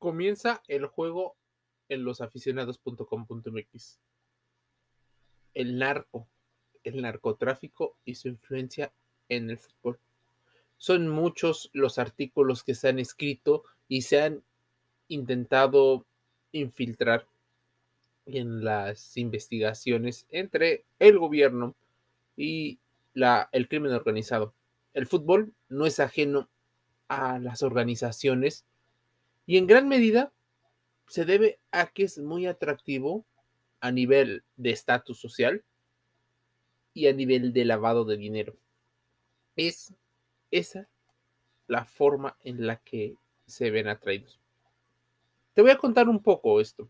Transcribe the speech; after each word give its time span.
Comienza 0.00 0.62
el 0.66 0.86
juego 0.86 1.36
en 1.90 2.04
losaficionados.com.mx. 2.04 4.00
El 5.52 5.78
narco, 5.78 6.26
el 6.84 7.02
narcotráfico 7.02 7.98
y 8.06 8.14
su 8.14 8.28
influencia 8.28 8.94
en 9.28 9.50
el 9.50 9.58
fútbol. 9.58 10.00
Son 10.78 11.06
muchos 11.06 11.68
los 11.74 11.98
artículos 11.98 12.64
que 12.64 12.74
se 12.74 12.88
han 12.88 12.98
escrito 12.98 13.64
y 13.88 14.00
se 14.00 14.22
han 14.22 14.42
intentado 15.08 16.06
infiltrar 16.52 17.28
en 18.24 18.64
las 18.64 19.18
investigaciones 19.18 20.26
entre 20.30 20.86
el 20.98 21.18
gobierno 21.18 21.76
y 22.38 22.78
la, 23.12 23.50
el 23.52 23.68
crimen 23.68 23.92
organizado. 23.92 24.54
El 24.94 25.06
fútbol 25.06 25.52
no 25.68 25.84
es 25.84 26.00
ajeno 26.00 26.48
a 27.08 27.38
las 27.38 27.62
organizaciones 27.62 28.64
y 29.50 29.56
en 29.56 29.66
gran 29.66 29.88
medida 29.88 30.32
se 31.08 31.24
debe 31.24 31.58
a 31.72 31.88
que 31.88 32.04
es 32.04 32.18
muy 32.18 32.46
atractivo 32.46 33.26
a 33.80 33.90
nivel 33.90 34.44
de 34.54 34.70
estatus 34.70 35.20
social 35.20 35.64
y 36.94 37.08
a 37.08 37.12
nivel 37.12 37.52
de 37.52 37.64
lavado 37.64 38.04
de 38.04 38.16
dinero. 38.16 38.54
Es 39.56 39.92
esa 40.52 40.88
la 41.66 41.84
forma 41.84 42.36
en 42.44 42.64
la 42.64 42.76
que 42.76 43.16
se 43.44 43.72
ven 43.72 43.88
atraídos. 43.88 44.38
Te 45.54 45.62
voy 45.62 45.72
a 45.72 45.78
contar 45.78 46.08
un 46.08 46.22
poco 46.22 46.60
esto. 46.60 46.88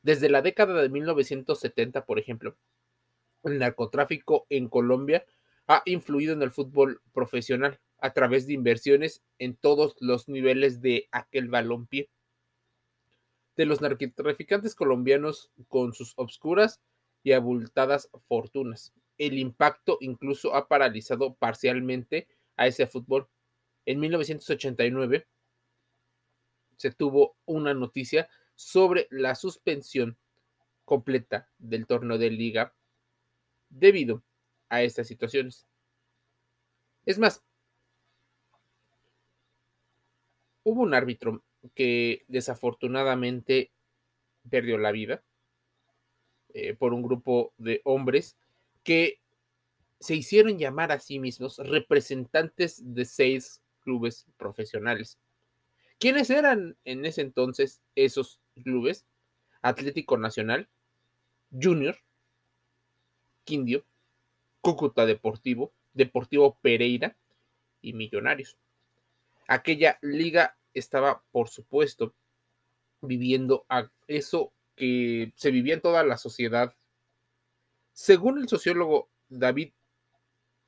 Desde 0.00 0.30
la 0.30 0.42
década 0.42 0.80
de 0.80 0.90
1970, 0.90 2.06
por 2.06 2.20
ejemplo, 2.20 2.56
el 3.42 3.58
narcotráfico 3.58 4.46
en 4.48 4.68
Colombia 4.68 5.26
ha 5.66 5.82
influido 5.86 6.34
en 6.34 6.42
el 6.42 6.52
fútbol 6.52 7.00
profesional 7.12 7.80
a 8.00 8.12
través 8.12 8.46
de 8.46 8.54
inversiones 8.54 9.22
en 9.38 9.56
todos 9.56 9.96
los 10.00 10.28
niveles 10.28 10.80
de 10.80 11.08
aquel 11.12 11.48
balompié. 11.48 12.10
De 13.56 13.66
los 13.66 13.80
narcotraficantes 13.80 14.74
colombianos 14.74 15.50
con 15.68 15.92
sus 15.92 16.14
obscuras 16.16 16.80
y 17.22 17.32
abultadas 17.32 18.08
fortunas. 18.28 18.92
El 19.18 19.38
impacto 19.38 19.98
incluso 20.00 20.54
ha 20.54 20.68
paralizado 20.68 21.34
parcialmente 21.34 22.28
a 22.56 22.66
ese 22.66 22.86
fútbol. 22.86 23.28
En 23.84 24.00
1989 24.00 25.26
se 26.76 26.90
tuvo 26.90 27.36
una 27.44 27.74
noticia 27.74 28.28
sobre 28.54 29.06
la 29.10 29.34
suspensión 29.34 30.16
completa 30.84 31.48
del 31.58 31.86
torneo 31.86 32.18
de 32.18 32.30
liga 32.30 32.74
debido 33.68 34.22
a 34.68 34.82
estas 34.82 35.06
situaciones. 35.06 35.66
Es 37.04 37.18
más, 37.18 37.44
hubo 40.70 40.82
un 40.82 40.94
árbitro 40.94 41.42
que 41.74 42.24
desafortunadamente 42.28 43.72
perdió 44.48 44.78
la 44.78 44.92
vida 44.92 45.22
eh, 46.54 46.74
por 46.74 46.94
un 46.94 47.02
grupo 47.02 47.52
de 47.58 47.80
hombres 47.84 48.36
que 48.84 49.20
se 49.98 50.14
hicieron 50.14 50.58
llamar 50.58 50.92
a 50.92 51.00
sí 51.00 51.18
mismos 51.18 51.58
representantes 51.58 52.94
de 52.94 53.04
seis 53.04 53.60
clubes 53.80 54.26
profesionales. 54.36 55.18
¿Quiénes 55.98 56.30
eran 56.30 56.76
en 56.84 57.04
ese 57.04 57.20
entonces 57.20 57.82
esos 57.94 58.40
clubes? 58.62 59.04
Atlético 59.60 60.16
Nacional, 60.16 60.68
Junior, 61.50 61.98
Quindio, 63.44 63.84
Cúcuta 64.62 65.04
Deportivo, 65.04 65.72
Deportivo 65.92 66.56
Pereira 66.62 67.16
y 67.82 67.92
Millonarios. 67.92 68.56
Aquella 69.46 69.98
liga 70.00 70.56
estaba, 70.74 71.22
por 71.32 71.48
supuesto, 71.48 72.14
viviendo 73.00 73.64
a 73.68 73.90
eso 74.06 74.52
que 74.76 75.32
se 75.36 75.50
vivía 75.50 75.74
en 75.74 75.80
toda 75.80 76.04
la 76.04 76.16
sociedad. 76.16 76.74
Según 77.92 78.38
el 78.38 78.48
sociólogo 78.48 79.08
David 79.28 79.72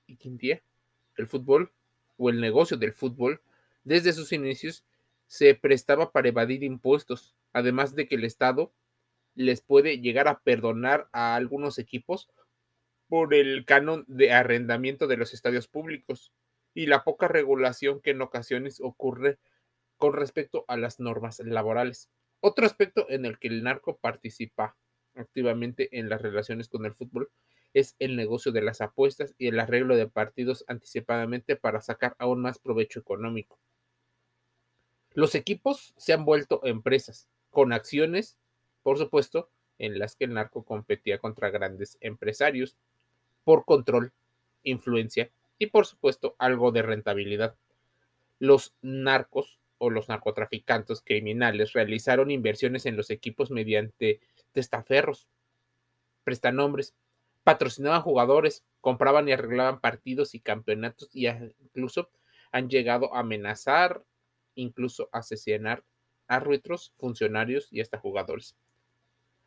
Iquindia, 0.06 0.62
el 1.16 1.26
fútbol 1.26 1.72
o 2.16 2.30
el 2.30 2.40
negocio 2.40 2.76
del 2.76 2.92
fútbol, 2.92 3.40
desde 3.84 4.12
sus 4.12 4.32
inicios, 4.32 4.84
se 5.26 5.54
prestaba 5.54 6.12
para 6.12 6.28
evadir 6.28 6.62
impuestos, 6.62 7.34
además 7.52 7.94
de 7.94 8.06
que 8.06 8.16
el 8.16 8.24
Estado 8.24 8.72
les 9.34 9.62
puede 9.62 9.98
llegar 9.98 10.28
a 10.28 10.40
perdonar 10.40 11.08
a 11.12 11.34
algunos 11.34 11.78
equipos 11.78 12.28
por 13.08 13.34
el 13.34 13.64
canon 13.64 14.04
de 14.08 14.32
arrendamiento 14.32 15.06
de 15.06 15.16
los 15.16 15.34
estadios 15.34 15.68
públicos 15.68 16.32
y 16.74 16.86
la 16.86 17.04
poca 17.04 17.28
regulación 17.28 18.00
que 18.00 18.10
en 18.10 18.22
ocasiones 18.22 18.80
ocurre 18.80 19.38
con 20.02 20.14
respecto 20.14 20.64
a 20.66 20.76
las 20.76 20.98
normas 20.98 21.38
laborales. 21.38 22.10
Otro 22.40 22.66
aspecto 22.66 23.06
en 23.08 23.24
el 23.24 23.38
que 23.38 23.46
el 23.46 23.62
narco 23.62 23.98
participa 23.98 24.74
activamente 25.14 25.96
en 25.96 26.08
las 26.08 26.20
relaciones 26.20 26.68
con 26.68 26.84
el 26.86 26.92
fútbol 26.92 27.30
es 27.72 27.94
el 28.00 28.16
negocio 28.16 28.50
de 28.50 28.62
las 28.62 28.80
apuestas 28.80 29.32
y 29.38 29.46
el 29.46 29.60
arreglo 29.60 29.94
de 29.94 30.08
partidos 30.08 30.64
anticipadamente 30.66 31.54
para 31.54 31.80
sacar 31.82 32.16
aún 32.18 32.42
más 32.42 32.58
provecho 32.58 32.98
económico. 32.98 33.60
Los 35.14 35.36
equipos 35.36 35.94
se 35.96 36.12
han 36.12 36.24
vuelto 36.24 36.60
empresas, 36.64 37.28
con 37.52 37.72
acciones, 37.72 38.36
por 38.82 38.98
supuesto, 38.98 39.50
en 39.78 40.00
las 40.00 40.16
que 40.16 40.24
el 40.24 40.34
narco 40.34 40.64
competía 40.64 41.18
contra 41.18 41.50
grandes 41.50 41.96
empresarios 42.00 42.74
por 43.44 43.64
control, 43.64 44.10
influencia 44.64 45.30
y 45.60 45.66
por 45.66 45.86
supuesto 45.86 46.34
algo 46.38 46.72
de 46.72 46.82
rentabilidad. 46.82 47.54
Los 48.40 48.74
narcos 48.82 49.60
o 49.82 49.90
los 49.90 50.08
narcotraficantes 50.08 51.02
criminales 51.02 51.72
realizaron 51.72 52.30
inversiones 52.30 52.86
en 52.86 52.96
los 52.96 53.10
equipos 53.10 53.50
mediante 53.50 54.20
testaferros, 54.52 55.28
prestanombres, 56.22 56.94
patrocinaban 57.42 58.02
jugadores, 58.02 58.64
compraban 58.80 59.28
y 59.28 59.32
arreglaban 59.32 59.80
partidos 59.80 60.36
y 60.36 60.40
campeonatos 60.40 61.10
y 61.12 61.26
incluso 61.26 62.10
han 62.52 62.68
llegado 62.68 63.12
a 63.12 63.20
amenazar, 63.20 64.04
incluso 64.54 65.08
asesinar 65.10 65.82
árbitros, 66.28 66.94
funcionarios 66.96 67.66
y 67.72 67.80
hasta 67.80 67.98
jugadores. 67.98 68.54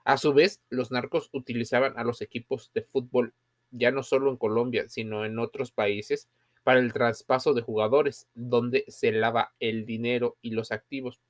A 0.03 0.17
su 0.17 0.33
vez, 0.33 0.61
los 0.69 0.91
narcos 0.91 1.29
utilizaban 1.31 1.97
a 1.97 2.03
los 2.03 2.21
equipos 2.21 2.71
de 2.73 2.81
fútbol 2.81 3.33
ya 3.71 3.91
no 3.91 4.03
solo 4.03 4.29
en 4.31 4.37
Colombia, 4.37 4.89
sino 4.89 5.23
en 5.23 5.39
otros 5.39 5.71
países, 5.71 6.27
para 6.65 6.79
el 6.79 6.93
traspaso 6.93 7.53
de 7.53 7.61
jugadores, 7.61 8.27
donde 8.33 8.85
se 8.87 9.11
lava 9.11 9.53
el 9.59 9.85
dinero 9.85 10.35
y 10.41 10.49
los 10.49 10.71
activos. 10.71 11.21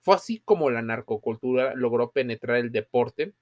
Fue 0.00 0.14
así 0.14 0.40
como 0.44 0.70
la 0.70 0.80
narcocultura 0.80 1.74
logró 1.74 2.12
penetrar 2.12 2.58
el 2.58 2.70
deporte. 2.70 3.32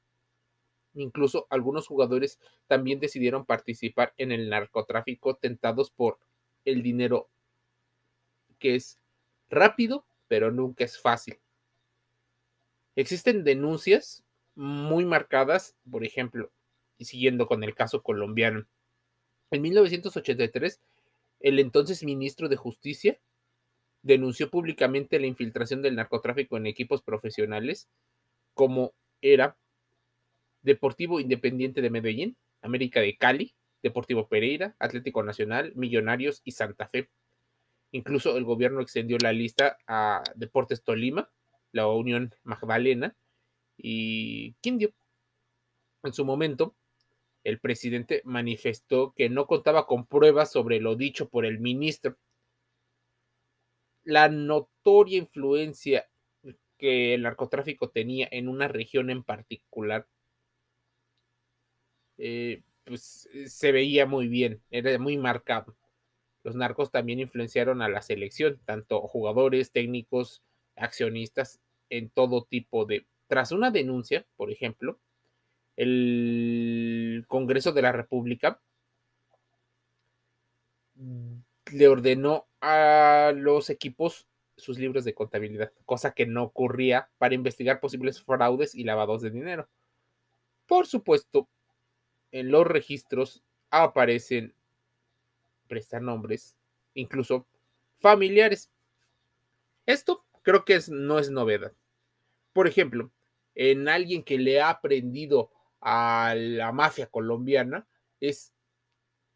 Incluso 0.94 1.47
algunos 1.50 1.87
jugadores 1.87 2.41
también 2.66 2.99
decidieron 2.99 3.44
participar 3.44 4.15
en 4.16 4.32
el 4.32 4.49
narcotráfico 4.49 5.34
tentados 5.34 5.91
por 5.91 6.19
el 6.65 6.82
dinero 6.82 7.28
que 8.59 8.76
es 8.76 8.99
rápido, 9.50 10.06
pero 10.28 10.50
nunca 10.50 10.84
es 10.84 10.99
fácil. 10.99 11.38
Existen 12.97 13.44
denuncias 13.44 14.25
muy 14.55 15.05
marcadas, 15.05 15.76
por 15.91 16.06
ejemplo, 16.06 16.50
y 16.97 17.05
siguiendo 17.05 17.47
con 17.47 17.65
el 17.65 17.75
caso 17.75 18.03
colombiano. 18.03 18.65
En 19.50 19.61
1983, 19.61 20.81
el 21.44 21.59
entonces 21.59 22.03
ministro 22.03 22.49
de 22.49 22.56
Justicia 22.56 23.21
denunció 24.03 24.49
públicamente 24.49 25.21
la 25.21 25.27
infiltración 25.27 25.82
del 25.82 25.94
narcotráfico 25.94 26.56
en 26.56 26.66
equipos 26.66 27.03
profesionales 27.03 27.91
como 28.55 28.94
era 29.21 29.59
Deportivo 30.62 31.21
Independiente 31.21 31.82
de 31.82 31.91
Medellín, 31.91 32.38
América 32.62 33.00
de 33.00 33.19
Cali, 33.19 33.55
Deportivo 33.82 34.27
Pereira, 34.27 34.75
Atlético 34.78 35.22
Nacional, 35.22 35.72
Millonarios 35.77 36.41
y 36.44 36.53
Santa 36.53 36.88
Fe. 36.88 37.10
Incluso 37.93 38.38
el 38.38 38.44
gobierno 38.44 38.81
extendió 38.81 39.19
la 39.21 39.34
lista 39.34 39.76
a 39.87 40.22
Deportes 40.37 40.82
Tolima, 40.82 41.31
la 41.72 41.87
Unión 41.88 42.35
Magdalena 42.43 43.14
y 43.76 44.55
Quindio. 44.62 44.94
En 46.02 46.14
su 46.14 46.25
momento, 46.25 46.75
el 47.44 47.61
presidente 47.61 48.23
manifestó 48.25 49.12
que 49.14 49.29
no 49.29 49.46
contaba 49.46 49.87
con 49.87 50.06
pruebas 50.06 50.50
sobre 50.50 50.81
lo 50.81 50.96
dicho 50.96 51.29
por 51.29 51.44
el 51.44 51.61
ministro. 51.61 52.17
La 54.02 54.29
notoria 54.29 55.19
influencia 55.19 56.08
que 56.79 57.14
el 57.14 57.23
narcotráfico 57.23 57.91
tenía 57.91 58.29
en 58.31 58.49
una 58.49 58.67
región 58.69 59.11
en 59.11 59.23
particular, 59.23 60.06
eh, 62.19 62.62
pues 62.85 63.29
se 63.47 63.73
veía 63.73 64.06
muy 64.06 64.29
bien, 64.29 64.62
era 64.70 64.99
muy 64.99 65.17
marcado. 65.17 65.76
Los 66.43 66.55
narcos 66.55 66.90
también 66.90 67.20
influenciaron 67.20 67.81
a 67.82 67.88
la 67.88 68.02
selección, 68.02 68.61
tanto 68.67 69.00
jugadores, 69.02 69.70
técnicos, 69.73 70.43
accionistas, 70.76 71.61
en 71.90 72.11
todo 72.11 72.44
tipo 72.44 72.85
de... 72.85 73.06
Tras 73.29 73.52
una 73.52 73.70
denuncia, 73.70 74.26
por 74.37 74.50
ejemplo, 74.50 74.99
el 75.76 76.83
Congreso 77.26 77.73
de 77.73 77.82
la 77.82 77.93
República 77.93 78.61
le 81.73 81.88
ordenó 81.88 82.47
a 82.61 83.32
los 83.35 83.71
equipos 83.71 84.26
sus 84.56 84.79
libros 84.79 85.05
de 85.05 85.15
contabilidad, 85.15 85.73
cosa 85.85 86.12
que 86.12 86.26
no 86.26 86.44
ocurría 86.44 87.09
para 87.19 87.35
investigar 87.35 87.81
posibles 87.81 88.23
fraudes 88.23 88.75
y 88.75 88.85
lavados 88.85 89.23
de 89.23 89.31
dinero. 89.31 89.69
Por 90.67 90.87
supuesto, 90.87 91.49
en 92.31 92.50
los 92.50 92.67
registros 92.67 93.43
aparecen 93.71 94.55
prestanombres, 95.67 96.56
incluso 96.94 97.47
familiares. 97.99 98.71
Esto 99.87 100.25
creo 100.43 100.65
que 100.65 100.79
no 100.88 101.19
es 101.19 101.31
novedad. 101.31 101.73
Por 102.53 102.69
ejemplo, 102.69 103.11
en 103.55 103.88
alguien 103.88 104.23
que 104.23 104.38
le 104.38 104.61
ha 104.61 104.71
aprendido 104.71 105.50
a 105.84 106.34
la 106.34 106.72
mafia 106.72 107.06
colombiana, 107.06 107.86
es 108.19 108.54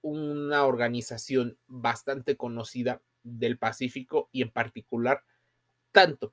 una 0.00 0.64
organización 0.64 1.58
bastante 1.66 2.36
conocida 2.36 3.02
del 3.22 3.58
Pacífico 3.58 4.30
y 4.32 4.40
en 4.40 4.50
particular 4.50 5.22
tanto 5.92 6.32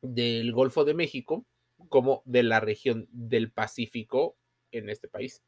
del 0.00 0.52
Golfo 0.52 0.84
de 0.84 0.94
México 0.94 1.44
como 1.88 2.22
de 2.24 2.44
la 2.44 2.60
región 2.60 3.08
del 3.10 3.50
Pacífico 3.50 4.36
en 4.70 4.90
este 4.90 5.08
país. 5.08 5.42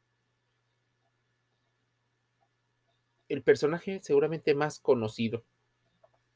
El 3.29 3.43
personaje 3.43 4.01
seguramente 4.01 4.55
más 4.55 4.79
conocido 4.79 5.45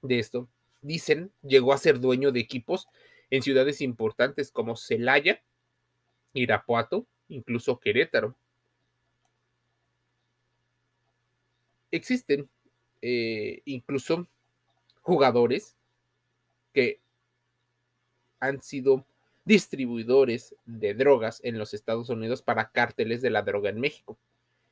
de 0.01 0.19
esto, 0.19 0.47
dicen, 0.81 1.33
llegó 1.41 1.73
a 1.73 1.77
ser 1.77 1.99
dueño 1.99 2.31
de 2.31 2.39
equipos 2.39 2.87
en 3.31 3.41
ciudades 3.41 3.81
importantes 3.81 4.51
como 4.51 4.77
Celaya, 4.77 5.43
Irapuato, 6.33 7.07
incluso 7.29 7.79
Querétaro. 7.79 8.35
Existen 11.91 12.49
eh, 13.01 13.61
incluso 13.65 14.27
jugadores 15.01 15.75
que 16.73 16.99
han 18.39 18.61
sido 18.61 19.05
distribuidores 19.45 20.55
de 20.65 20.93
drogas 20.93 21.41
en 21.43 21.57
los 21.57 21.73
Estados 21.73 22.09
Unidos 22.09 22.41
para 22.41 22.71
cárteles 22.71 23.21
de 23.21 23.29
la 23.29 23.41
droga 23.41 23.69
en 23.69 23.79
México. 23.79 24.17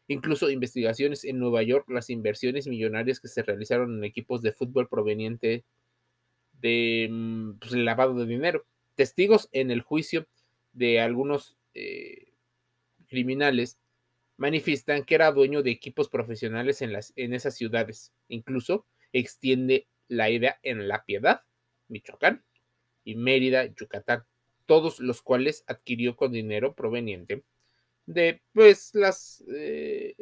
Incluso 0.08 0.50
investigaciones 0.50 1.24
en 1.26 1.40
Nueva 1.40 1.64
York, 1.64 1.90
las 1.90 2.10
inversiones 2.10 2.68
millonarias 2.68 3.20
que 3.20 3.28
se 3.28 3.44
realizaron 3.44 3.98
en 3.98 4.04
equipos 4.04 4.42
de 4.42 4.52
fútbol 4.52 4.88
proveniente 4.88 5.64
de 6.62 7.08
mm, 7.10 7.52
pues, 7.60 7.74
lavado 7.74 8.14
de 8.16 8.26
dinero. 8.26 8.66
Testigos 8.96 9.50
en 9.52 9.72
el 9.72 9.82
juicio 9.82 10.26
de 10.74 11.00
algunos 11.00 11.58
eh, 11.74 12.31
criminales 13.12 13.78
manifiestan 14.38 15.04
que 15.04 15.16
era 15.16 15.32
dueño 15.32 15.62
de 15.62 15.70
equipos 15.70 16.10
profesionales 16.10 16.82
en, 16.82 16.94
las, 16.94 17.14
en 17.18 17.34
esas 17.36 17.56
ciudades. 17.56 18.14
Incluso 18.30 18.88
extiende 19.12 19.88
la 20.08 20.30
idea 20.30 20.58
en 20.64 20.88
La 20.88 21.04
Piedad, 21.04 21.44
Michoacán, 21.90 22.44
y 23.04 23.16
Mérida, 23.16 23.66
Yucatán, 23.66 24.26
todos 24.66 25.00
los 25.00 25.22
cuales 25.22 25.64
adquirió 25.68 26.16
con 26.16 26.32
dinero 26.32 26.74
proveniente 26.74 27.44
de 28.06 28.42
pues 28.54 28.94
las 28.94 29.44
eh, 29.54 30.16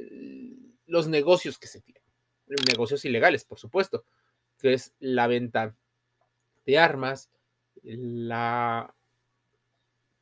los 0.86 1.08
negocios 1.08 1.60
que 1.60 1.68
se 1.68 1.82
tienen, 1.82 2.04
negocios 2.68 3.06
ilegales, 3.06 3.46
por 3.46 3.60
supuesto, 3.60 4.06
que 4.58 4.74
es 4.74 4.94
la 5.00 5.28
venta 5.28 5.76
de 6.66 6.78
armas, 6.78 7.30
la, 7.84 8.94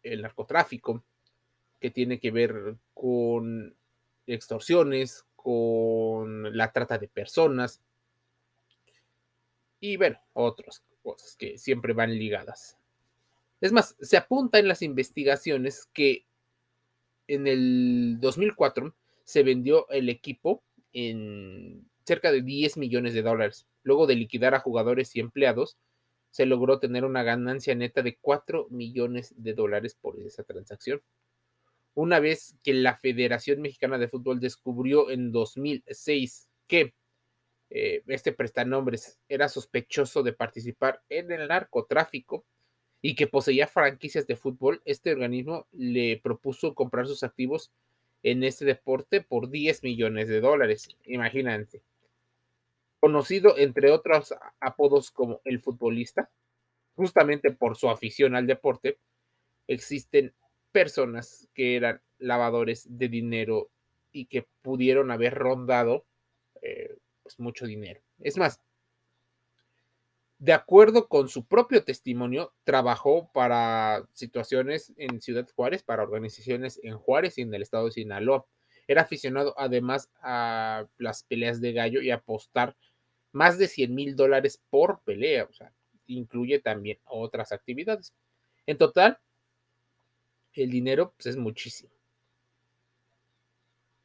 el 0.04 0.22
narcotráfico, 0.22 1.04
que 1.79 1.91
tiene 1.91 2.19
que 2.19 2.31
ver 2.31 2.75
con 2.94 3.75
extorsiones, 4.25 5.25
con 5.35 6.56
la 6.56 6.71
trata 6.71 6.97
de 6.97 7.07
personas 7.07 7.81
y 9.79 9.97
bueno, 9.97 10.19
otras 10.33 10.83
cosas 11.03 11.35
que 11.35 11.57
siempre 11.57 11.94
van 11.94 12.18
ligadas. 12.18 12.77
Es 13.62 13.71
más, 13.71 13.95
se 14.00 14.18
apunta 14.18 14.59
en 14.59 14.68
las 14.68 14.81
investigaciones 14.81 15.88
que 15.94 16.25
en 17.27 17.47
el 17.47 18.18
2004 18.19 18.95
se 19.23 19.44
vendió 19.44 19.89
el 19.89 20.09
equipo 20.09 20.63
en 20.94 21.85
cerca 22.06 22.31
de 22.31 22.41
10 22.41 22.77
millones 22.77 23.13
de 23.13 23.21
dólares. 23.21 23.68
Luego 23.83 24.07
de 24.07 24.15
liquidar 24.15 24.56
a 24.56 24.59
jugadores 24.59 25.15
y 25.15 25.19
empleados, 25.19 25.77
se 26.31 26.45
logró 26.45 26.80
tener 26.80 27.03
una 27.03 27.23
ganancia 27.23 27.73
neta 27.75 28.01
de 28.01 28.18
4 28.18 28.68
millones 28.69 29.33
de 29.38 29.53
dólares 29.53 29.95
por 30.00 30.19
esa 30.19 30.44
transacción 30.44 31.01
una 31.97 32.19
vez 32.19 32.55
que 32.63 32.75
la 32.75 32.99
Federación 32.99 33.59
Mexicana 33.59 33.97
de 33.97 34.07
Fútbol 34.07 34.39
descubrió 34.39 35.09
en 35.09 35.31
2006 35.31 36.47
que 36.67 36.94
eh, 37.71 38.03
este 38.05 38.31
prestanombres 38.33 39.19
era 39.27 39.49
sospechoso 39.49 40.21
de 40.21 40.31
participar 40.31 41.01
en 41.09 41.31
el 41.31 41.47
narcotráfico 41.47 42.45
y 43.01 43.15
que 43.15 43.25
poseía 43.25 43.65
franquicias 43.65 44.27
de 44.27 44.35
fútbol, 44.35 44.79
este 44.85 45.11
organismo 45.11 45.65
le 45.71 46.21
propuso 46.21 46.75
comprar 46.75 47.07
sus 47.07 47.23
activos 47.23 47.71
en 48.21 48.44
este 48.44 48.63
deporte 48.63 49.21
por 49.21 49.49
10 49.49 49.81
millones 49.81 50.27
de 50.27 50.39
dólares. 50.39 50.89
Imagínate. 51.05 51.81
Conocido 52.99 53.57
entre 53.57 53.89
otros 53.89 54.35
apodos 54.59 55.09
como 55.09 55.41
el 55.45 55.61
futbolista, 55.61 56.29
justamente 56.94 57.49
por 57.49 57.75
su 57.75 57.89
afición 57.89 58.35
al 58.35 58.45
deporte, 58.45 58.99
existen 59.65 60.35
personas 60.77 61.50
que 61.56 61.75
eran 61.75 62.03
lavadores 62.19 62.85
de 62.88 63.09
dinero 63.09 63.71
y 64.12 64.25
que 64.25 64.47
pudieron 64.62 65.09
haber 65.09 65.33
rondado 65.33 66.06
eh, 66.62 66.95
pues 67.24 67.39
mucho 67.39 67.65
dinero. 67.65 68.00
Es 68.19 68.38
más, 68.38 68.62
de 70.38 70.53
acuerdo 70.53 71.07
con 71.07 71.29
su 71.29 71.47
propio 71.47 71.83
testimonio, 71.83 72.53
trabajó 72.63 73.31
para 73.33 74.07
situaciones 74.13 74.94
en 74.97 75.19
Ciudad 75.19 75.47
Juárez, 75.56 75.81
para 75.81 76.03
organizaciones 76.03 76.80
en 76.83 77.00
Juárez 77.00 77.39
y 77.39 77.41
en 77.41 77.51
el 77.56 77.63
estado 77.63 77.85
de 77.85 77.94
Sinaloa. 77.94 78.45
Era 78.88 79.01
aficionado 79.01 79.56
además 79.57 80.12
a 80.21 80.85
las 81.00 81.23
peleas 81.23 81.59
de 81.59 81.73
gallo 81.73 82.01
y 82.01 82.12
apostar 82.12 82.77
más 83.31 83.57
de 83.57 83.68
100 83.68 83.95
mil 83.95 84.15
dólares 84.15 84.62
por 84.69 85.01
pelea, 85.01 85.45
o 85.45 85.53
sea, 85.53 85.73
incluye 86.06 86.59
también 86.59 87.00
otras 87.06 87.51
actividades. 87.51 88.13
En 88.68 88.77
total, 88.77 89.18
el 90.57 90.71
dinero 90.71 91.13
pues, 91.15 91.27
es 91.27 91.38
muchísimo. 91.38 91.92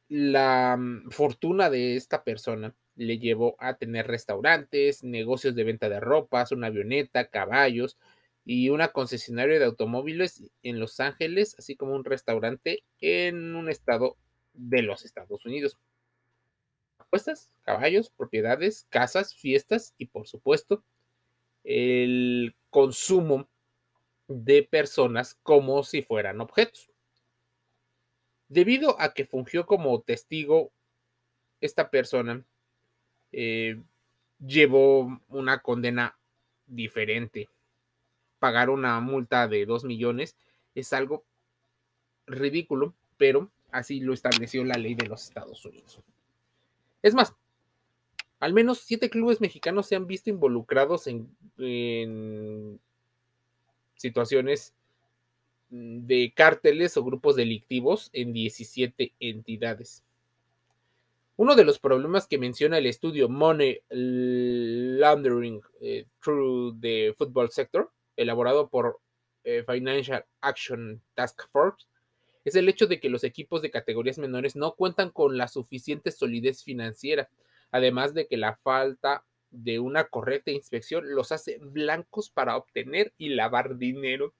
La 0.09 0.77
mm, 0.77 1.09
fortuna 1.11 1.69
de 1.69 1.95
esta 1.95 2.23
persona 2.23 2.75
le 2.95 3.17
llevó 3.17 3.55
a 3.59 3.75
tener 3.75 4.07
restaurantes, 4.07 5.03
negocios 5.03 5.55
de 5.55 5.63
venta 5.63 5.89
de 5.89 5.99
ropas, 5.99 6.51
una 6.51 6.67
avioneta, 6.67 7.27
caballos 7.29 7.97
y 8.45 8.69
una 8.69 8.89
concesionaria 8.89 9.57
de 9.57 9.65
automóviles 9.65 10.43
en 10.61 10.79
Los 10.79 10.99
Ángeles, 10.99 11.55
así 11.57 11.75
como 11.75 11.95
un 11.95 12.05
restaurante 12.05 12.83
en 12.99 13.55
un 13.55 13.69
estado 13.69 14.17
de 14.53 14.83
los 14.83 15.05
Estados 15.05 15.45
Unidos. 15.45 15.79
Apuestas, 16.99 17.49
caballos, 17.63 18.11
propiedades, 18.11 18.85
casas, 18.89 19.33
fiestas 19.33 19.95
y 19.97 20.07
por 20.07 20.27
supuesto 20.27 20.83
el 21.63 22.55
consumo 22.69 23.47
de 24.27 24.63
personas 24.63 25.37
como 25.43 25.83
si 25.83 26.01
fueran 26.01 26.41
objetos. 26.41 26.89
Debido 28.47 28.99
a 28.99 29.13
que 29.13 29.25
fungió 29.25 29.65
como 29.65 30.01
testigo, 30.01 30.71
esta 31.61 31.89
persona 31.89 32.43
eh, 33.31 33.81
llevó 34.45 35.19
una 35.29 35.61
condena 35.61 36.17
diferente. 36.67 37.49
Pagar 38.39 38.69
una 38.69 38.99
multa 38.99 39.47
de 39.47 39.65
2 39.65 39.85
millones 39.85 40.35
es 40.75 40.93
algo 40.93 41.23
ridículo, 42.27 42.93
pero 43.17 43.49
así 43.71 43.99
lo 44.01 44.13
estableció 44.13 44.63
la 44.63 44.77
ley 44.77 44.95
de 44.95 45.07
los 45.07 45.23
Estados 45.23 45.65
Unidos. 45.65 46.01
Es 47.01 47.13
más, 47.13 47.33
al 48.39 48.53
menos 48.53 48.79
siete 48.79 49.09
clubes 49.09 49.41
mexicanos 49.41 49.87
se 49.87 49.95
han 49.95 50.05
visto 50.05 50.29
involucrados 50.29 51.07
en 51.07 52.79
situaciones 54.03 54.73
mm, 55.71 56.05
de 56.05 56.33
cárteles 56.35 56.95
o 56.97 57.03
grupos 57.03 57.35
delictivos 57.35 58.09
en 58.13 58.33
17 58.33 59.13
entidades. 59.19 60.03
Uno 61.35 61.55
de 61.55 61.65
los 61.65 61.79
problemas 61.79 62.27
que 62.27 62.37
menciona 62.37 62.77
el 62.77 62.85
estudio 62.85 63.27
Money 63.27 63.81
Laundering 63.89 65.61
eh, 65.81 66.05
Through 66.21 66.79
the 66.79 67.15
Football 67.17 67.49
Sector, 67.49 67.89
elaborado 68.15 68.69
por 68.69 68.99
eh, 69.43 69.63
Financial 69.67 70.23
Action 70.41 71.01
Task 71.15 71.49
Force, 71.51 71.87
es 72.45 72.55
el 72.55 72.69
hecho 72.69 72.85
de 72.85 72.99
que 72.99 73.09
los 73.09 73.23
equipos 73.23 73.61
de 73.61 73.71
categorías 73.71 74.19
menores 74.19 74.55
no 74.55 74.75
cuentan 74.75 75.09
con 75.09 75.37
la 75.37 75.47
suficiente 75.47 76.11
solidez 76.11 76.63
financiera, 76.63 77.29
además 77.71 78.13
de 78.13 78.27
que 78.27 78.37
la 78.37 78.57
falta 78.57 79.23
de 79.53 79.79
una 79.79 80.05
correcta 80.05 80.51
inspección 80.51 81.13
los 81.13 81.31
hace 81.31 81.59
blancos 81.61 82.29
para 82.29 82.57
obtener 82.57 83.13
y 83.17 83.29
lavar 83.29 83.77
dinero, 83.77 84.33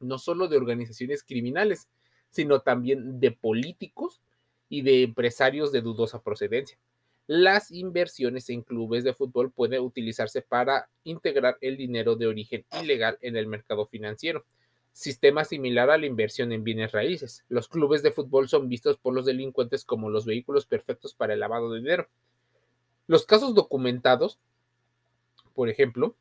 no 0.00 0.18
solo 0.18 0.48
de 0.48 0.56
organizaciones 0.56 1.22
criminales, 1.22 1.88
sino 2.30 2.60
también 2.60 3.20
de 3.20 3.30
políticos 3.30 4.20
y 4.68 4.82
de 4.82 5.04
empresarios 5.04 5.72
de 5.72 5.80
dudosa 5.80 6.22
procedencia. 6.22 6.78
las 7.28 7.72
inversiones 7.72 8.50
en 8.50 8.62
clubes 8.62 9.02
de 9.02 9.12
fútbol 9.12 9.50
pueden 9.50 9.80
utilizarse 9.82 10.42
para 10.42 10.88
integrar 11.02 11.56
el 11.60 11.76
dinero 11.76 12.14
de 12.14 12.28
origen 12.28 12.64
ilegal 12.80 13.18
en 13.20 13.36
el 13.36 13.48
mercado 13.48 13.86
financiero. 13.86 14.44
Sistema 14.92 15.44
similar 15.44 15.90
a 15.90 15.98
la 15.98 16.06
inversión 16.06 16.52
en 16.52 16.62
bienes 16.62 16.92
raíces. 16.92 17.44
Los 17.48 17.68
clubes 17.68 18.02
de 18.04 18.12
fútbol 18.12 18.48
son 18.48 18.68
vistos 18.68 18.96
por 18.96 19.12
los 19.12 19.26
delincuentes 19.26 19.84
como 19.84 20.08
los 20.08 20.24
vehículos 20.24 20.66
perfectos 20.66 21.14
para 21.14 21.34
el 21.34 21.40
lavado 21.40 21.72
de 21.72 21.80
dinero. 21.80 22.08
Los 23.06 23.24
casos 23.24 23.54
documentados, 23.54 24.38
por 25.54 25.68
ejemplo, 25.68 26.14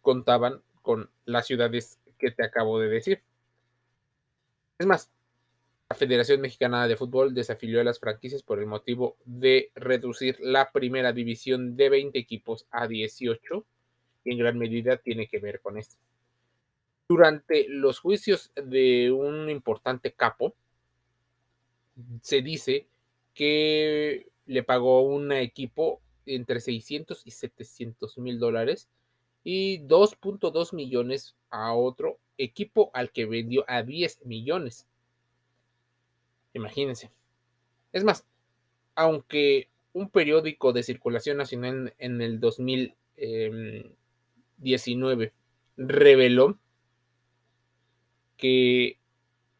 contaban 0.00 0.62
con 0.82 1.10
las 1.26 1.46
ciudades 1.46 1.98
que 2.18 2.30
te 2.30 2.44
acabo 2.44 2.80
de 2.80 2.88
decir. 2.88 3.22
Es 4.78 4.86
más, 4.86 5.10
la 5.90 5.96
Federación 5.96 6.40
Mexicana 6.40 6.86
de 6.86 6.96
Fútbol 6.96 7.34
desafilió 7.34 7.80
a 7.80 7.84
las 7.84 7.98
franquicias 7.98 8.42
por 8.42 8.58
el 8.58 8.66
motivo 8.66 9.16
de 9.24 9.70
reducir 9.74 10.38
la 10.40 10.70
primera 10.70 11.12
división 11.12 11.76
de 11.76 11.88
20 11.88 12.18
equipos 12.18 12.66
a 12.70 12.86
18 12.86 13.64
y 14.24 14.32
en 14.32 14.38
gran 14.38 14.58
medida 14.58 14.98
tiene 14.98 15.28
que 15.28 15.38
ver 15.38 15.60
con 15.60 15.78
esto. 15.78 15.96
Durante 17.08 17.66
los 17.68 18.00
juicios 18.00 18.52
de 18.54 19.10
un 19.10 19.48
importante 19.48 20.12
capo, 20.12 20.54
se 22.20 22.42
dice 22.42 22.86
que 23.34 24.28
le 24.48 24.64
pagó 24.64 25.02
un 25.02 25.30
equipo 25.30 26.00
entre 26.26 26.60
600 26.60 27.22
y 27.24 27.30
700 27.30 28.18
mil 28.18 28.40
dólares 28.40 28.88
y 29.44 29.78
2.2 29.80 30.74
millones 30.74 31.36
a 31.50 31.74
otro 31.74 32.18
equipo 32.38 32.90
al 32.94 33.12
que 33.12 33.26
vendió 33.26 33.64
a 33.68 33.82
10 33.82 34.24
millones. 34.24 34.86
Imagínense. 36.54 37.10
Es 37.92 38.04
más, 38.04 38.24
aunque 38.94 39.68
un 39.92 40.08
periódico 40.08 40.72
de 40.72 40.82
circulación 40.82 41.36
nacional 41.36 41.94
en 41.98 42.22
el 42.22 42.40
2019 42.40 45.24
em, 45.24 45.30
reveló 45.76 46.58
que 48.36 48.98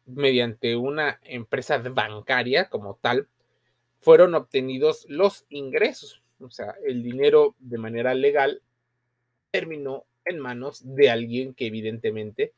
mediante 0.05 0.75
una 0.75 1.19
empresa 1.23 1.77
bancaria 1.77 2.69
como 2.69 2.95
tal, 2.95 3.29
fueron 3.99 4.35
obtenidos 4.35 5.05
los 5.09 5.45
ingresos, 5.49 6.21
o 6.39 6.49
sea, 6.49 6.75
el 6.85 7.03
dinero 7.03 7.55
de 7.59 7.77
manera 7.77 8.13
legal 8.13 8.61
terminó 9.51 10.05
en 10.25 10.39
manos 10.39 10.81
de 10.83 11.09
alguien 11.09 11.53
que 11.53 11.67
evidentemente 11.67 12.53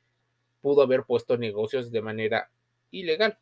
pudo 0.61 0.81
haber 0.83 1.03
puesto 1.03 1.37
negocios 1.37 1.91
de 1.91 2.01
manera 2.01 2.49
ilegal. 2.91 3.37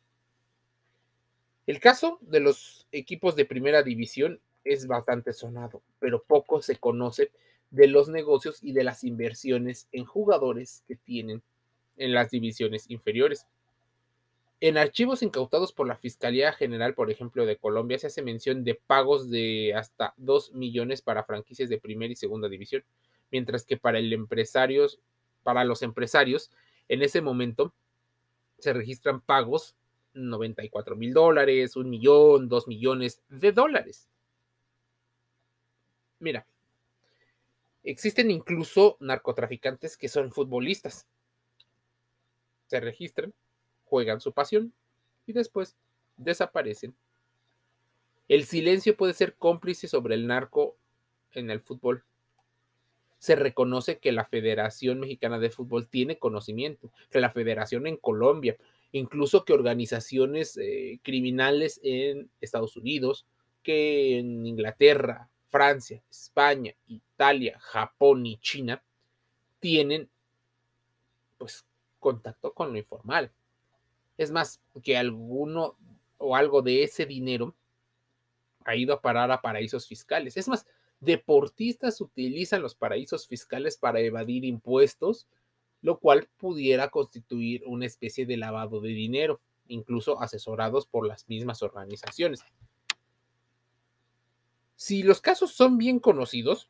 El 1.66 1.78
caso 1.78 2.18
de 2.22 2.40
los 2.40 2.86
equipos 2.90 3.36
de 3.36 3.44
primera 3.44 3.82
división 3.82 4.40
es 4.64 4.86
bastante 4.86 5.32
sonado, 5.32 5.82
pero 5.98 6.22
poco 6.22 6.62
se 6.62 6.76
conoce 6.76 7.30
de 7.70 7.86
los 7.86 8.08
negocios 8.08 8.58
y 8.62 8.72
de 8.72 8.84
las 8.84 9.04
inversiones 9.04 9.88
en 9.92 10.04
jugadores 10.04 10.82
que 10.88 10.96
tienen 10.96 11.42
en 11.96 12.14
las 12.14 12.30
divisiones 12.30 12.90
inferiores. 12.90 13.46
En 14.62 14.76
archivos 14.76 15.22
incautados 15.22 15.72
por 15.72 15.88
la 15.88 15.96
Fiscalía 15.96 16.52
General, 16.52 16.94
por 16.94 17.10
ejemplo, 17.10 17.46
de 17.46 17.56
Colombia, 17.56 17.98
se 17.98 18.08
hace 18.08 18.20
mención 18.20 18.62
de 18.62 18.74
pagos 18.74 19.30
de 19.30 19.72
hasta 19.74 20.12
2 20.18 20.52
millones 20.52 21.00
para 21.00 21.24
franquicias 21.24 21.70
de 21.70 21.78
primera 21.78 22.12
y 22.12 22.16
segunda 22.16 22.48
división, 22.48 22.84
mientras 23.30 23.64
que 23.64 23.78
para 23.78 23.98
el 23.98 24.26
para 25.42 25.64
los 25.64 25.80
empresarios, 25.80 26.50
en 26.88 27.02
ese 27.02 27.22
momento 27.22 27.72
se 28.58 28.74
registran 28.74 29.22
pagos 29.22 29.74
94 30.12 30.94
mil 30.94 31.14
dólares, 31.14 31.76
un 31.76 31.88
millón, 31.88 32.48
dos 32.48 32.68
millones 32.68 33.22
de 33.30 33.52
dólares. 33.52 34.08
Mira, 36.18 36.46
existen 37.82 38.30
incluso 38.30 38.98
narcotraficantes 39.00 39.96
que 39.96 40.08
son 40.08 40.32
futbolistas. 40.32 41.06
Se 42.66 42.78
registran, 42.78 43.32
juegan 43.90 44.20
su 44.20 44.32
pasión 44.32 44.72
y 45.26 45.32
después 45.32 45.76
desaparecen. 46.16 46.94
El 48.28 48.44
silencio 48.44 48.96
puede 48.96 49.12
ser 49.12 49.34
cómplice 49.34 49.88
sobre 49.88 50.14
el 50.14 50.28
narco 50.28 50.76
en 51.32 51.50
el 51.50 51.60
fútbol. 51.60 52.04
Se 53.18 53.34
reconoce 53.34 53.98
que 53.98 54.12
la 54.12 54.24
Federación 54.24 55.00
Mexicana 55.00 55.40
de 55.40 55.50
Fútbol 55.50 55.88
tiene 55.88 56.18
conocimiento, 56.18 56.92
que 57.10 57.20
la 57.20 57.32
Federación 57.32 57.88
en 57.88 57.96
Colombia, 57.96 58.56
incluso 58.92 59.44
que 59.44 59.52
organizaciones 59.52 60.56
eh, 60.56 61.00
criminales 61.02 61.80
en 61.82 62.30
Estados 62.40 62.76
Unidos, 62.76 63.26
que 63.62 64.18
en 64.18 64.46
Inglaterra, 64.46 65.28
Francia, 65.48 66.00
España, 66.08 66.72
Italia, 66.86 67.58
Japón 67.58 68.24
y 68.24 68.38
China 68.38 68.82
tienen 69.58 70.08
pues 71.36 71.66
contacto 71.98 72.52
con 72.52 72.72
lo 72.72 72.78
informal. 72.78 73.32
Es 74.20 74.30
más, 74.30 74.60
que 74.82 74.96
alguno 74.96 75.76
o 76.18 76.36
algo 76.36 76.60
de 76.60 76.82
ese 76.82 77.06
dinero 77.06 77.54
ha 78.64 78.76
ido 78.76 78.92
a 78.92 79.00
parar 79.00 79.30
a 79.30 79.40
paraísos 79.40 79.86
fiscales. 79.86 80.36
Es 80.36 80.46
más, 80.46 80.66
deportistas 81.00 82.00
utilizan 82.00 82.60
los 82.60 82.74
paraísos 82.74 83.26
fiscales 83.26 83.78
para 83.78 84.00
evadir 84.00 84.44
impuestos 84.44 85.26
lo 85.82 85.98
cual 85.98 86.28
pudiera 86.36 86.90
constituir 86.90 87.62
una 87.66 87.86
especie 87.86 88.26
de 88.26 88.36
lavado 88.36 88.80
de 88.80 88.90
dinero, 88.90 89.40
incluso 89.68 90.20
asesorados 90.20 90.86
por 90.86 91.06
las 91.06 91.28
mismas 91.28 91.62
organizaciones. 91.62 92.40
Si 94.76 95.02
los 95.02 95.20
casos 95.20 95.52
son 95.52 95.78
bien 95.78 95.98
conocidos, 95.98 96.68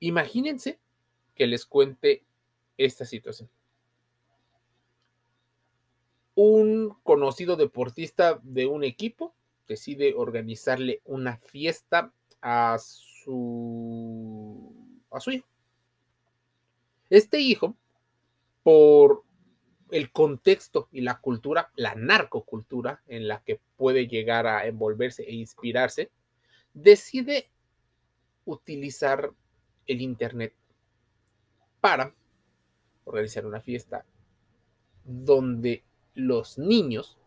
imagínense 0.00 0.78
que 1.34 1.46
les 1.46 1.64
cuente 1.64 2.22
esta 2.76 3.04
situación. 3.04 3.48
Un 6.34 6.96
conocido 7.02 7.56
deportista 7.56 8.40
de 8.42 8.66
un 8.66 8.84
equipo 8.84 9.34
decide 9.68 10.14
organizarle 10.16 11.00
una 11.04 11.36
fiesta 11.36 12.12
a 12.40 12.78
su, 12.78 14.74
a 15.10 15.20
su 15.20 15.30
hijo. 15.30 15.46
Este 17.10 17.38
hijo 17.40 17.76
por 18.62 19.24
el 19.90 20.10
contexto 20.10 20.88
y 20.90 21.02
la 21.02 21.20
cultura, 21.20 21.70
la 21.76 21.94
narcocultura 21.94 23.02
en 23.06 23.28
la 23.28 23.42
que 23.42 23.60
puede 23.76 24.08
llegar 24.08 24.46
a 24.46 24.66
envolverse 24.66 25.22
e 25.24 25.34
inspirarse, 25.34 26.10
decide 26.72 27.50
utilizar 28.46 29.32
el 29.86 30.00
Internet 30.00 30.54
para 31.80 32.14
organizar 33.04 33.44
una 33.44 33.60
fiesta 33.60 34.06
donde 35.04 35.84
los 36.14 36.58
niños, 36.58 37.18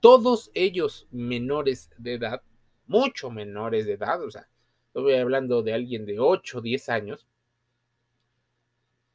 todos 0.00 0.50
ellos 0.54 1.06
menores 1.10 1.90
de 1.98 2.14
edad, 2.14 2.42
mucho 2.86 3.30
menores 3.30 3.86
de 3.86 3.94
edad, 3.94 4.22
o 4.22 4.30
sea, 4.30 4.48
estoy 4.86 5.14
hablando 5.14 5.62
de 5.62 5.74
alguien 5.74 6.06
de 6.06 6.18
8 6.18 6.58
o 6.58 6.60
10 6.60 6.88
años, 6.88 7.26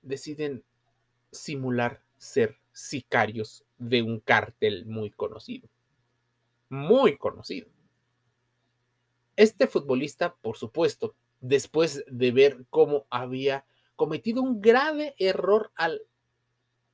deciden 0.01 0.63
simular 1.31 2.01
ser 2.17 2.57
sicarios 2.71 3.65
de 3.77 4.01
un 4.01 4.19
cártel 4.19 4.85
muy 4.85 5.09
conocido. 5.09 5.69
Muy 6.69 7.17
conocido. 7.17 7.67
Este 9.35 9.67
futbolista, 9.67 10.35
por 10.35 10.57
supuesto, 10.57 11.15
después 11.39 12.03
de 12.07 12.31
ver 12.31 12.65
cómo 12.69 13.05
había 13.09 13.65
cometido 13.95 14.41
un 14.41 14.61
grave 14.61 15.15
error 15.17 15.71
al 15.75 16.01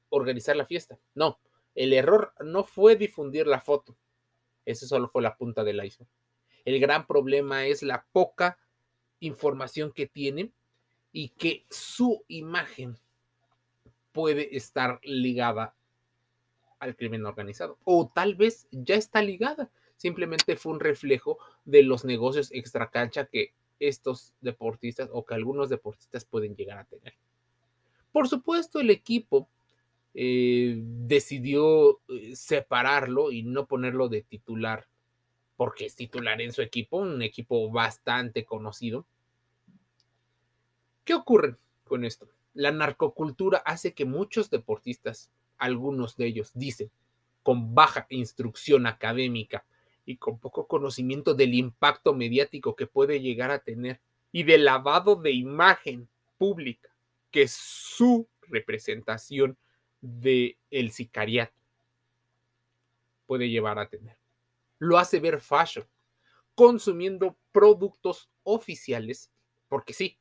organizar 0.10 0.56
la 0.56 0.66
fiesta. 0.66 0.98
No, 1.14 1.40
el 1.76 1.94
error 1.94 2.34
no 2.44 2.64
fue 2.64 2.96
difundir 2.96 3.48
la 3.48 3.62
foto. 3.62 3.96
Eso 4.66 4.86
solo 4.86 5.10
fue 5.10 5.22
la 5.22 5.36
punta 5.36 5.64
del 5.64 5.84
iceberg. 5.84 6.10
El 6.66 6.80
gran 6.80 7.08
problema 7.08 7.66
es 7.66 7.84
la 7.84 8.06
poca 8.12 8.60
información 9.20 9.92
que 9.92 10.08
tiene 10.08 10.52
y 11.12 11.30
que 11.30 11.66
su 11.70 12.24
imagen 12.28 12.98
puede 14.12 14.56
estar 14.56 15.00
ligada 15.04 15.76
al 16.80 16.96
crimen 16.96 17.26
organizado. 17.26 17.78
O 17.84 18.12
tal 18.14 18.36
vez 18.36 18.68
ya 18.72 18.96
está 18.96 19.22
ligada. 19.22 19.72
Simplemente 19.98 20.56
fue 20.56 20.72
un 20.74 20.80
reflejo 20.80 21.38
de 21.66 21.84
los 21.84 22.06
negocios 22.06 22.52
extracancha 22.52 23.26
que 23.26 23.54
estos 23.80 24.34
deportistas 24.42 25.10
o 25.12 25.26
que 25.26 25.34
algunos 25.34 25.70
deportistas 25.70 26.26
pueden 26.26 26.56
llegar 26.56 26.78
a 26.78 26.86
tener. 26.86 27.14
Por 28.12 28.28
supuesto, 28.28 28.80
el 28.80 28.90
equipo 28.90 29.50
eh, 30.22 30.76
decidió 30.84 32.02
eh, 32.10 32.36
separarlo 32.36 33.32
y 33.32 33.44
no 33.44 33.68
ponerlo 33.68 34.10
de 34.10 34.22
titular, 34.22 34.86
porque 35.56 35.86
es 35.86 35.96
titular 35.96 36.42
en 36.42 36.52
su 36.52 36.62
equipo, 36.62 36.98
un 36.98 37.22
equipo 37.22 37.72
bastante 37.72 38.44
conocido. 38.44 39.06
¿Qué 41.06 41.14
ocurre 41.14 41.56
con 41.86 42.04
esto? 42.04 42.28
La 42.54 42.74
narcocultura 42.74 43.60
hace 43.60 43.94
que 43.94 44.04
muchos 44.04 44.50
deportistas, 44.50 45.32
algunos 45.58 46.18
de 46.18 46.26
ellos 46.26 46.52
dicen, 46.54 46.92
con 47.42 47.74
baja 47.74 48.06
instrucción 48.10 48.88
académica 48.88 49.64
y 50.06 50.18
con 50.18 50.38
poco 50.38 50.68
conocimiento 50.68 51.34
del 51.34 51.54
impacto 51.54 52.14
mediático 52.14 52.76
que 52.76 52.88
puede 52.88 53.22
llegar 53.22 53.52
a 53.52 53.60
tener 53.60 54.02
y 54.34 54.44
del 54.44 54.66
lavado 54.66 55.16
de 55.16 55.32
imagen 55.32 56.10
pública 56.38 56.90
que 57.32 57.48
su 57.48 58.28
representación 58.50 59.58
del 60.02 60.58
el 60.70 60.92
sicariato 60.92 61.54
puede 63.26 63.50
llevar 63.50 63.80
a 63.80 63.88
tener. 63.90 64.18
Lo 64.80 64.98
hace 64.98 65.20
ver 65.20 65.40
fashion, 65.42 65.86
consumiendo 66.56 67.38
productos 67.52 68.30
oficiales, 68.44 69.32
porque 69.68 69.94
sí, 69.94 70.18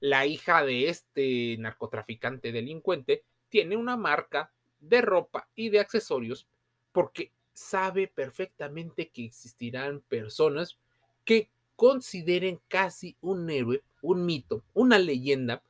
la 0.00 0.26
hija 0.26 0.64
de 0.64 0.88
este 0.88 1.56
narcotraficante 1.58 2.52
delincuente 2.52 3.24
tiene 3.48 3.76
una 3.76 3.96
marca 3.96 4.52
de 4.80 5.00
ropa 5.00 5.48
y 5.54 5.68
de 5.68 5.80
accesorios 5.80 6.46
porque 6.92 7.32
sabe 7.52 8.08
perfectamente 8.08 9.08
que 9.08 9.24
existirán 9.24 10.00
personas 10.00 10.78
que 11.24 11.50
consideren 11.74 12.60
casi 12.68 13.16
un 13.20 13.48
héroe, 13.50 13.82
un 14.02 14.24
mito, 14.24 14.64
una 14.74 14.98
leyenda, 14.98 15.62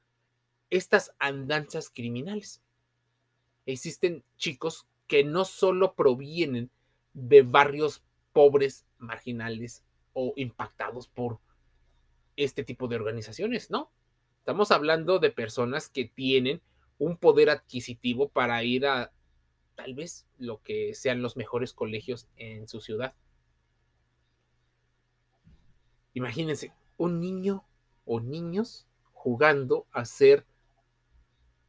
estas 0.71 1.13
andanzas 1.19 1.91
criminales. 1.91 2.63
Existen 3.67 4.25
chicos 4.37 4.87
que 5.07 5.25
no 5.25 5.45
solo 5.45 5.95
provienen 5.95 6.71
de 7.13 7.43
barrios 7.43 8.03
pobres, 8.33 8.87
marginales 8.99 9.85
o 10.13 10.33
impactados 10.37 11.09
por 11.09 11.41
este 12.37 12.65
tipo 12.65 12.89
de 12.89 12.97
organizaciones, 12.97 13.71
¿no? 13.71 13.91
Estamos 14.39 14.71
hablando 14.71 15.19
de 15.19 15.31
personas 15.31 15.89
que 15.89 16.05
tienen 16.05 16.63
un 16.99 17.17
poder 17.17 17.51
adquisitivo 17.51 18.29
para 18.29 18.63
ir 18.63 18.87
a 18.87 19.13
tal 19.75 19.95
vez 19.95 20.27
lo 20.39 20.63
que 20.63 20.95
sean 20.95 21.23
los 21.23 21.37
mejores 21.37 21.73
colegios 21.73 22.29
en 22.37 22.69
su 22.69 22.81
ciudad. 22.81 23.15
Imagínense, 26.15 26.73
un 26.97 27.21
niño 27.21 27.65
o 28.05 28.21
niños 28.21 28.87
jugando 29.13 29.87
a 29.93 30.05
ser 30.05 30.47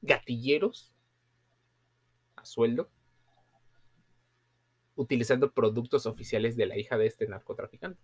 gatilleros 0.02 0.94
sueldo, 2.48 2.90
utilizando 4.96 5.52
productos 5.52 6.06
oficiales 6.06 6.56
de 6.56 6.66
la 6.66 6.78
hija 6.78 6.98
de 6.98 7.08
este 7.08 7.28
narcotraficante. 7.28 8.02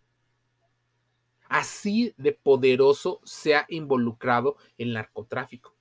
Así 1.49 2.13
de 2.17 2.33
poderoso 2.33 3.19
se 3.23 3.55
ha 3.55 3.65
involucrado 3.69 4.57
el 4.77 4.93
narcotráfico. 4.93 5.75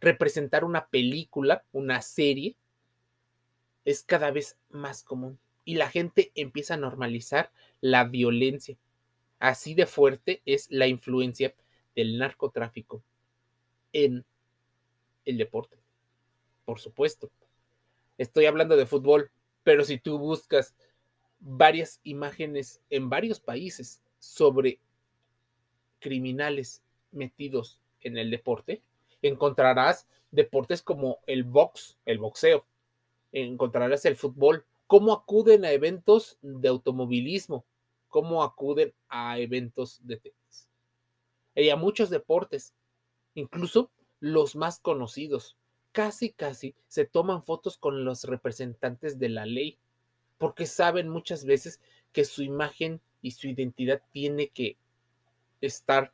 Representar 0.00 0.64
una 0.64 0.88
película, 0.88 1.64
una 1.72 2.02
serie, 2.02 2.56
es 3.84 4.02
cada 4.02 4.30
vez 4.30 4.56
más 4.70 5.02
común 5.02 5.38
y 5.64 5.74
la 5.74 5.88
gente 5.88 6.32
empieza 6.34 6.74
a 6.74 6.78
normalizar 6.78 7.52
la 7.80 8.04
violencia. 8.04 8.76
Así 9.38 9.74
de 9.74 9.86
fuerte 9.86 10.42
es 10.44 10.70
la 10.70 10.86
influencia 10.86 11.54
del 11.94 12.18
narcotráfico 12.18 13.02
en 13.92 14.24
el 15.24 15.38
deporte. 15.38 15.78
Por 16.64 16.80
supuesto. 16.80 17.30
Estoy 18.18 18.46
hablando 18.46 18.76
de 18.76 18.86
fútbol, 18.86 19.30
pero 19.62 19.84
si 19.84 19.98
tú 19.98 20.18
buscas 20.18 20.74
varias 21.40 22.00
imágenes 22.04 22.80
en 22.90 23.08
varios 23.08 23.40
países 23.40 24.02
sobre 24.18 24.80
criminales 25.98 26.82
metidos 27.10 27.80
en 28.00 28.16
el 28.16 28.30
deporte, 28.30 28.82
encontrarás 29.22 30.06
deportes 30.30 30.82
como 30.82 31.18
el 31.26 31.44
box, 31.44 31.98
el 32.04 32.18
boxeo, 32.18 32.66
encontrarás 33.32 34.04
el 34.04 34.16
fútbol, 34.16 34.64
cómo 34.86 35.12
acuden 35.12 35.64
a 35.64 35.72
eventos 35.72 36.38
de 36.42 36.68
automovilismo, 36.68 37.64
cómo 38.08 38.42
acuden 38.42 38.92
a 39.08 39.38
eventos 39.38 40.00
de 40.06 40.18
tenis. 40.18 40.68
Y 41.54 41.70
a 41.70 41.76
muchos 41.76 42.10
deportes, 42.10 42.74
incluso 43.34 43.90
los 44.20 44.54
más 44.54 44.80
conocidos. 44.80 45.56
Casi, 45.92 46.30
casi 46.30 46.74
se 46.88 47.04
toman 47.04 47.42
fotos 47.42 47.76
con 47.76 48.04
los 48.04 48.24
representantes 48.24 49.18
de 49.18 49.28
la 49.28 49.46
ley, 49.46 49.78
porque 50.38 50.66
saben 50.66 51.08
muchas 51.08 51.44
veces 51.44 51.80
que 52.12 52.24
su 52.24 52.42
imagen 52.42 53.00
y 53.20 53.32
su 53.32 53.46
identidad 53.48 54.02
tiene 54.10 54.48
que 54.48 54.76
estar 55.60 56.12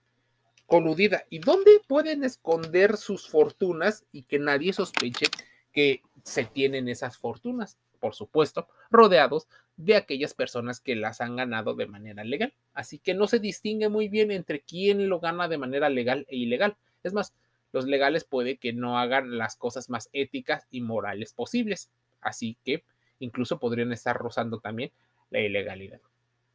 coludida. 0.66 1.24
¿Y 1.30 1.38
dónde 1.38 1.80
pueden 1.86 2.24
esconder 2.24 2.96
sus 2.96 3.28
fortunas 3.28 4.04
y 4.12 4.24
que 4.24 4.38
nadie 4.38 4.72
sospeche 4.72 5.26
que 5.72 6.02
se 6.24 6.44
tienen 6.44 6.88
esas 6.88 7.16
fortunas, 7.16 7.78
por 8.00 8.14
supuesto, 8.14 8.68
rodeados 8.90 9.48
de 9.76 9.96
aquellas 9.96 10.34
personas 10.34 10.80
que 10.80 10.96
las 10.96 11.20
han 11.20 11.36
ganado 11.36 11.74
de 11.74 11.86
manera 11.86 12.24
legal. 12.24 12.52
Así 12.74 12.98
que 12.98 13.14
no 13.14 13.28
se 13.28 13.38
distingue 13.38 13.88
muy 13.88 14.08
bien 14.08 14.30
entre 14.30 14.60
quién 14.60 15.08
lo 15.08 15.20
gana 15.20 15.48
de 15.48 15.56
manera 15.56 15.88
legal 15.88 16.26
e 16.28 16.36
ilegal. 16.36 16.76
Es 17.04 17.12
más, 17.12 17.32
los 17.78 17.86
legales 17.86 18.24
puede 18.24 18.56
que 18.56 18.72
no 18.72 18.98
hagan 18.98 19.38
las 19.38 19.54
cosas 19.54 19.88
más 19.88 20.10
éticas 20.12 20.66
y 20.68 20.80
morales 20.80 21.32
posibles. 21.32 21.92
Así 22.20 22.58
que 22.64 22.82
incluso 23.20 23.60
podrían 23.60 23.92
estar 23.92 24.16
rozando 24.16 24.58
también 24.58 24.90
la 25.30 25.38
ilegalidad. 25.38 26.00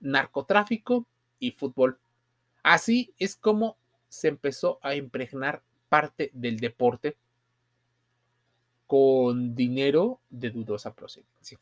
Narcotráfico 0.01 1.07
y 1.39 1.51
fútbol. 1.51 1.97
Así 2.61 3.13
es 3.19 3.37
como 3.37 3.77
se 4.09 4.27
empezó 4.27 4.79
a 4.81 4.95
impregnar 4.95 5.63
parte 5.87 6.29
del 6.33 6.59
deporte 6.59 7.15
con 8.85 9.55
dinero 9.55 10.19
de 10.29 10.49
dudosa 10.49 10.93
procedencia. 10.93 11.57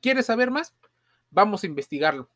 ¿Quieres 0.00 0.26
saber 0.26 0.50
más? 0.50 0.74
Vamos 1.30 1.62
a 1.62 1.68
investigarlo. 1.68 2.28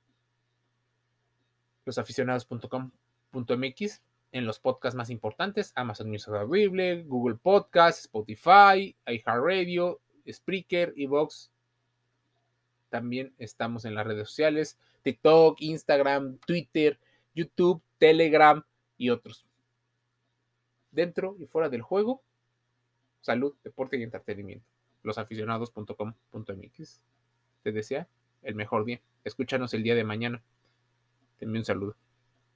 Losaficionados.com.mx 1.86 4.00
en 4.32 4.46
los 4.46 4.60
podcasts 4.60 4.96
más 4.96 5.10
importantes, 5.10 5.72
Amazon 5.74 6.08
Music 6.08 6.32
Audible, 6.34 7.02
Google 7.02 7.36
Podcasts, 7.36 8.04
Spotify, 8.04 8.94
iHeartRadio, 9.06 10.00
Spreaker, 10.30 10.94
Evox. 10.96 11.50
También 12.88 13.34
estamos 13.38 13.84
en 13.84 13.94
las 13.94 14.06
redes 14.06 14.28
sociales, 14.28 14.78
TikTok, 15.02 15.60
Instagram, 15.60 16.38
Twitter, 16.38 16.98
YouTube, 17.34 17.82
Telegram 17.98 18.64
y 18.96 19.10
otros. 19.10 19.46
Dentro 20.90 21.36
y 21.38 21.46
fuera 21.46 21.68
del 21.68 21.82
juego, 21.82 22.22
salud, 23.20 23.54
deporte 23.62 23.96
y 23.96 24.02
entretenimiento. 24.02 24.66
Losaficionados.com.mx. 25.02 27.00
Te 27.62 27.72
desea 27.72 28.08
el 28.42 28.54
mejor 28.54 28.84
día. 28.84 29.00
Escúchanos 29.24 29.74
el 29.74 29.82
día 29.82 29.94
de 29.94 30.04
mañana. 30.04 30.42
Te 31.38 31.44
envío 31.46 31.60
un 31.60 31.64
saludo. 31.64 31.96